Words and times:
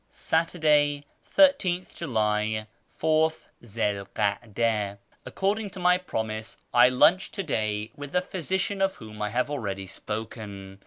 Saturday, 0.09 1.05
13th 1.37 1.93
July, 1.93 2.65
Ath 3.03 3.49
Zi 3.63 3.99
'l 3.99 4.07
kada.— 4.15 4.97
According 5.27 5.69
to 5.69 5.79
my 5.79 5.99
promise, 5.99 6.57
I 6.73 6.89
lunched 6.89 7.35
to 7.35 7.43
day 7.43 7.91
with 7.95 8.11
the 8.11 8.23
physician 8.23 8.81
of 8.81 8.95
whom 8.95 9.21
I 9.21 9.29
have 9.29 9.51
already 9.51 9.85
sjDoken. 9.85 10.79